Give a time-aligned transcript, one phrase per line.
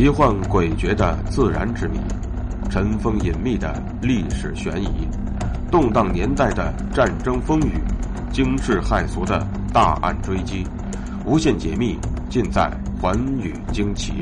[0.00, 1.98] 奇幻诡谲的自然之谜，
[2.70, 5.06] 尘封隐秘的历史悬疑，
[5.70, 7.74] 动荡年代的战争风雨，
[8.32, 10.66] 惊世骇俗的大案追击，
[11.26, 11.98] 无限解密
[12.30, 14.12] 尽在《寰宇惊奇》。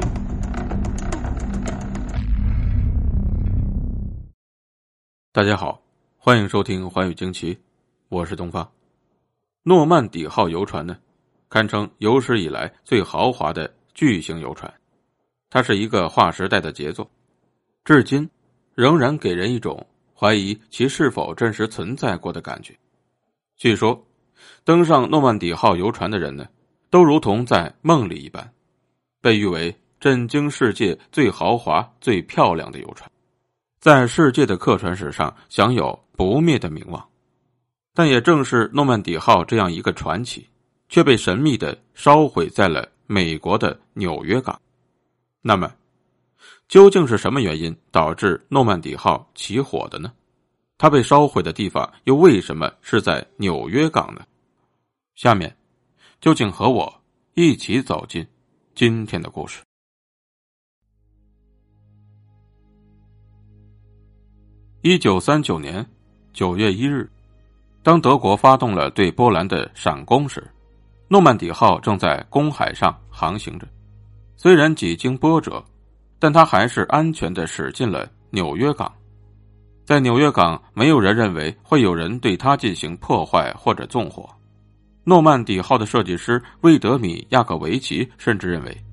[5.30, 5.80] 大家好，
[6.16, 7.54] 欢迎收听《寰宇惊奇》，
[8.09, 8.68] 我是东方。
[9.62, 10.96] 诺曼底号游船呢，
[11.48, 14.68] 堪称有史以来最豪华的巨型游船。
[15.51, 17.11] 它是一个划时代的杰作，
[17.84, 18.29] 至今
[18.75, 22.77] 仍然给人一种怀疑其是否真实存在过的感觉。
[23.57, 24.07] 据说，
[24.65, 26.47] 登上诺曼底号游船的人呢，
[26.91, 28.52] 都如同在梦里一般，
[29.21, 33.10] 被誉为震惊世界最豪华、最漂亮的游船，
[33.80, 37.05] 在世界的客船史上享有不灭的名望。
[37.95, 40.46] 但也正是诺曼底号这样一个传奇，
[40.88, 44.60] 却被神秘的烧毁在了美国的纽约港。
[45.40, 45.72] 那么，
[46.66, 50.12] 究竟是什么原因导致诺曼底号起火的呢？
[50.76, 54.24] 它被烧毁的地方又为什么是在纽约港呢？
[55.14, 55.56] 下面，
[56.20, 57.02] 就请和我
[57.34, 58.26] 一起走进
[58.74, 59.60] 今天的故事。
[64.82, 65.84] 一九三九年
[66.32, 67.10] 九月一日，
[67.82, 70.48] 当德国发动了对波兰的闪攻时，
[71.09, 73.66] 诺曼底号正在公海上航行着。
[74.41, 75.62] 虽然几经波折，
[76.20, 78.91] 但他还是安全的驶进了纽约港。
[79.84, 84.31] 在纽约港，没有人认为会有人对他进行破坏或者纵火。
[85.03, 88.84] 诺曼底号的设计师魏德米亚克维奇甚至认为，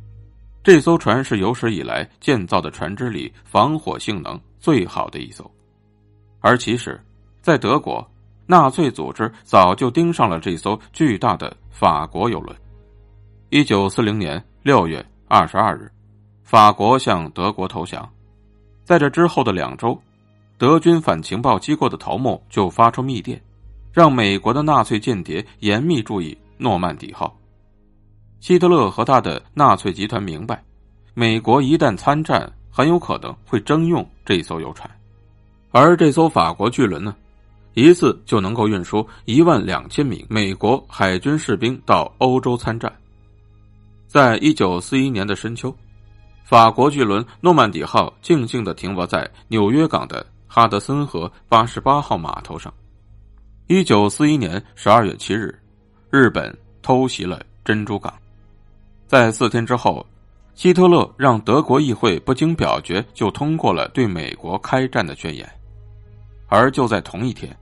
[0.63, 5.49] 这艘船是有史以来建造的船只里防火性能最好的一艘。
[6.39, 6.99] 而其实，
[7.39, 8.03] 在德国，
[8.47, 12.55] 纳粹组织早就盯上了这艘巨大的法国游轮。
[13.51, 15.05] 一九四零年六月。
[15.27, 15.91] 二十二日，
[16.43, 18.07] 法国向德国投降。
[18.83, 19.99] 在这之后的两周，
[20.57, 23.41] 德军反情报机构的头目就发出密电，
[23.91, 27.35] 让美国的纳粹间谍严密注意诺曼底号。
[28.39, 30.63] 希特勒和他的纳粹集团明白，
[31.15, 34.87] 美国一旦参战，很有可能会征用这艘游船，
[35.71, 37.15] 而这艘法国巨轮呢，
[37.73, 42.93] 一次就能够运输一万两千名美国海军士兵到欧洲参战。
[44.15, 45.75] 在一九四一年的深秋，
[46.45, 52.73] 法国巨轮诺曼底号静静的停泊在纽约港的哈德森河八十八号码头上。
[53.67, 55.53] 一九四一年十二月七日，
[56.09, 58.13] 日本偷袭了珍珠港。
[59.05, 60.05] 在四天之后，
[60.53, 65.45] 希特勒让德国议会不经表决就通过了对美国开战的宣言。
[66.47, 67.53] 而就在同一天，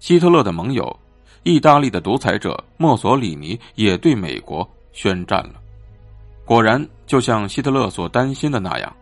[0.00, 0.98] 希特勒的盟友
[1.44, 5.61] 意大利的独裁者墨索里尼也对美国宣战了。
[6.52, 8.94] 果然，就像希特勒所担心的那样，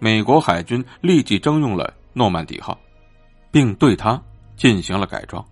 [0.00, 2.76] 美国海军立即征用了诺曼底号，
[3.52, 4.20] 并对它
[4.56, 5.44] 进行了改装，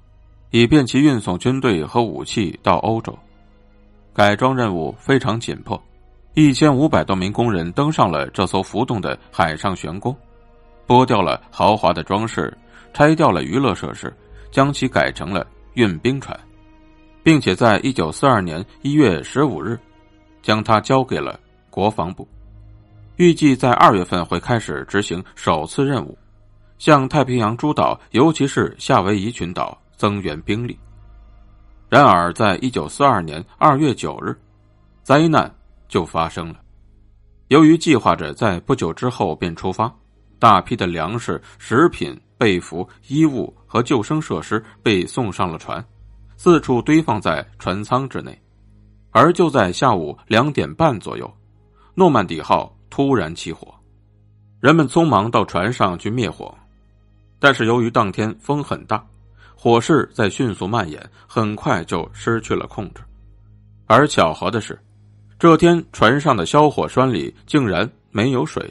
[0.50, 3.16] 以便其运送军队和武器到欧洲。
[4.12, 5.80] 改装任务非常紧迫，
[6.34, 10.12] 一千五百多名工人登上了这艘浮动的海上悬宫，
[10.84, 12.52] 剥掉了豪华的装饰，
[12.92, 14.12] 拆掉了娱乐设施，
[14.50, 16.36] 将其改成了运兵船，
[17.22, 19.78] 并且在一九四二年一月十五日。
[20.46, 21.40] 将它交给了
[21.70, 22.28] 国防部，
[23.16, 26.16] 预计在二月份会开始执行首次任务，
[26.78, 30.78] 向太平洋诸岛，尤其是夏威夷群岛增援兵力。
[31.88, 34.38] 然而，在一九四二年二月九日，
[35.02, 35.52] 灾难
[35.88, 36.60] 就发生了。
[37.48, 39.92] 由于计划着在不久之后便出发，
[40.38, 45.84] 大批的粮食、食品、被服、衣物和救生设施被送上了船，
[46.36, 48.40] 四处堆放在船舱之内。
[49.18, 51.32] 而就在下午两点半左右，
[51.94, 53.74] 诺曼底号突然起火，
[54.60, 56.54] 人们匆忙到船上去灭火，
[57.38, 59.02] 但是由于当天风很大，
[59.54, 63.00] 火势在迅速蔓延，很快就失去了控制。
[63.86, 64.78] 而巧合的是，
[65.38, 68.70] 这天船上的消火栓里竟然没有水，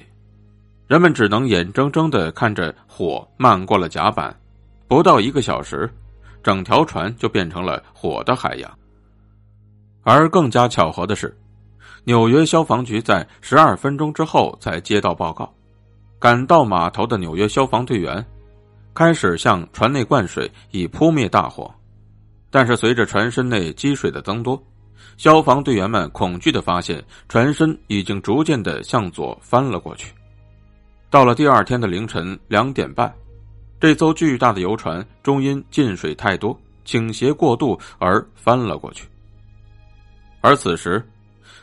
[0.86, 4.39] 人们只能眼睁睁的看着火漫过了甲板，
[4.88, 5.92] 不到一个小时，
[6.44, 8.71] 整条船就变成了火的海洋。
[10.06, 11.36] 而更加巧合的是，
[12.04, 15.52] 纽约消防局在十二分钟之后才接到报告。
[16.19, 18.24] 赶到码头的纽约消防队员
[18.94, 21.74] 开始向船内灌水，以扑灭大火。
[22.52, 24.62] 但是随着船身内积水的增多，
[25.18, 30.13] 消防队员们恐惧的发现，船身已经逐渐的向左翻了过去。
[31.10, 33.12] 到了第二天的凌晨两点半，
[33.80, 36.56] 这艘巨大的游船终因进水太多、
[36.86, 39.07] 倾斜过度而翻了过去。
[40.45, 41.03] 而此时，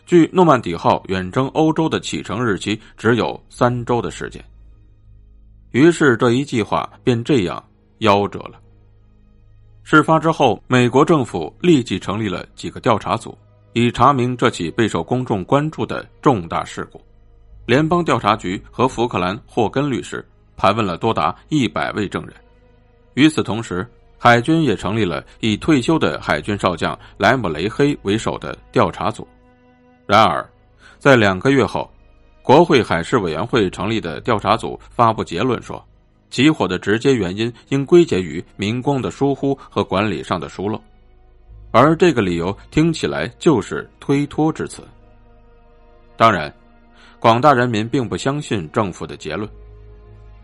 [0.07, 4.45] 距诺曼底号远征欧洲的启程日期只有三周的时间。
[5.71, 7.65] 于是，这一计划便这样
[8.01, 8.61] 夭折了。
[9.85, 13.39] 事发之后，美国政府立即成立了几个调查组，
[13.73, 17.01] 以查明这起备受公众关注的重大事故。
[17.67, 22.35] 联邦调查局和福克兰·霍根律师盘问了多达一百位证人。
[23.15, 23.89] 与此同时，
[24.25, 29.27] 海军也成立了以退休的海军少将莱姆雷黑为首的调查组。
[30.07, 30.49] 然而，
[31.01, 31.91] 在两个月后，
[32.41, 35.85] 国会海事委员会成立的调查组发布结论说。
[36.31, 40.81] 起火的直接原因应归结于民工的疏忽和管理上的疏漏，
[41.73, 44.83] 而这个理由听起来就是推脱之词。
[46.17, 46.51] 当然，
[47.19, 49.51] 广大人民并不相信政府的结论。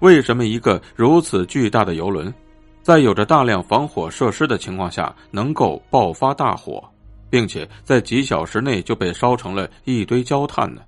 [0.01, 2.35] 为什么一个如此巨大的游轮，
[2.83, 6.83] 在有着大量防火设施的情况下能够爆发大火，
[7.29, 10.83] 并且在几小时内就被烧成了一堆焦炭呢？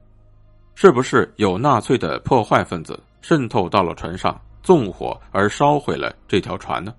[0.74, 4.40] 是不是有纳粹的破坏分子渗透到了船上？
[4.62, 6.94] 纵火而烧毁了这条船呢？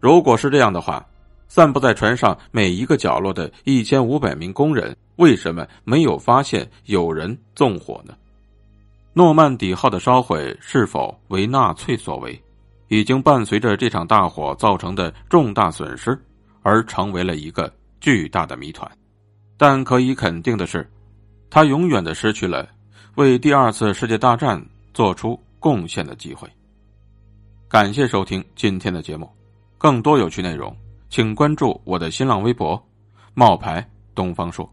[0.00, 1.06] 如果是这样的话，
[1.46, 8.14] 散布在船上每一个角落的一千五百名工人为什么没有发现有人纵火呢？
[9.12, 12.42] 诺曼底号的烧毁是否为纳粹所为，
[12.88, 16.18] 已经伴随着这场大火造成的重大损失
[16.62, 18.90] 而成为了一个巨大的谜团。
[19.56, 20.88] 但可以肯定的是，
[21.48, 22.68] 他永远的失去了
[23.14, 25.38] 为第二次世界大战做出。
[25.64, 26.46] 贡献的机会。
[27.70, 29.26] 感谢收听今天的节目，
[29.78, 30.76] 更多有趣内容，
[31.08, 32.78] 请关注我的新浪微博
[33.32, 33.82] “冒牌
[34.14, 34.70] 东方朔”。